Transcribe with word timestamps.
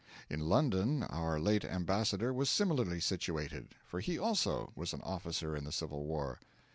In 0.31 0.39
London 0.49 1.03
our 1.03 1.39
late 1.39 1.63
ambassador 1.63 2.33
was 2.33 2.49
similarly 2.49 2.99
situated; 2.99 3.75
for 3.85 3.99
he, 3.99 4.17
also, 4.17 4.71
was 4.75 4.93
an 4.93 5.01
officer 5.03 5.55
in 5.55 5.63
the 5.63 5.71
Civil 5.71 6.05
War. 6.05 6.39